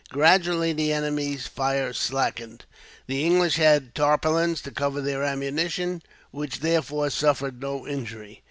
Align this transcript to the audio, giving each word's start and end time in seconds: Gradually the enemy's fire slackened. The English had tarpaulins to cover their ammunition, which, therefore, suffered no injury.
Gradually 0.09 0.73
the 0.73 0.91
enemy's 0.91 1.45
fire 1.45 1.93
slackened. 1.93 2.65
The 3.05 3.23
English 3.23 3.57
had 3.57 3.93
tarpaulins 3.93 4.59
to 4.61 4.71
cover 4.71 4.99
their 4.99 5.21
ammunition, 5.23 6.01
which, 6.31 6.61
therefore, 6.61 7.11
suffered 7.11 7.61
no 7.61 7.85
injury. 7.87 8.39